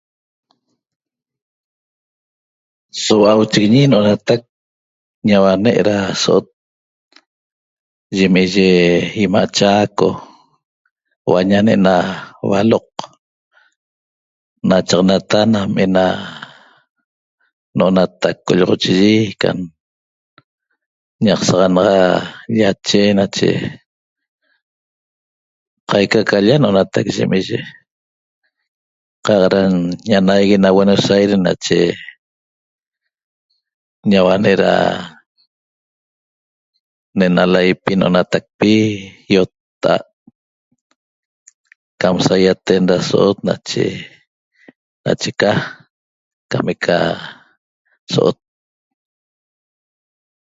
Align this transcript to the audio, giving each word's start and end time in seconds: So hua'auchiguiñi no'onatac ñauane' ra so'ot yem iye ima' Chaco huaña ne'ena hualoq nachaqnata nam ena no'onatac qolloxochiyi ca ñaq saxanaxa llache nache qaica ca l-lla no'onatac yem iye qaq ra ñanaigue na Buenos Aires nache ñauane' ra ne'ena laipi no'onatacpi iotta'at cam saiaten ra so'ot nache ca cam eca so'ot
So 3.03 3.13
hua'auchiguiñi 3.19 3.81
no'onatac 3.91 4.41
ñauane' 5.27 5.83
ra 5.87 5.97
so'ot 6.23 6.45
yem 8.17 8.35
iye 8.43 8.67
ima' 9.23 9.51
Chaco 9.57 10.09
huaña 11.27 11.59
ne'ena 11.65 11.95
hualoq 12.39 12.87
nachaqnata 14.69 15.39
nam 15.53 15.71
ena 15.85 16.05
no'onatac 17.77 18.35
qolloxochiyi 18.47 19.13
ca 19.41 19.49
ñaq 21.25 21.39
saxanaxa 21.47 21.99
llache 22.57 23.01
nache 23.19 23.49
qaica 25.89 26.19
ca 26.29 26.37
l-lla 26.39 26.55
no'onatac 26.59 27.05
yem 27.17 27.31
iye 27.39 27.59
qaq 29.25 29.41
ra 29.53 29.61
ñanaigue 30.09 30.55
na 30.59 30.69
Buenos 30.75 31.05
Aires 31.15 31.41
nache 31.45 31.79
ñauane' 34.11 34.57
ra 34.63 34.73
ne'ena 37.17 37.43
laipi 37.53 37.91
no'onatacpi 37.97 38.71
iotta'at 39.33 40.05
cam 42.01 42.15
saiaten 42.27 42.83
ra 42.91 42.97
so'ot 43.09 43.37
nache 43.47 43.87
ca 45.41 45.51
cam 46.51 46.65
eca 46.73 46.97
so'ot 48.13 48.37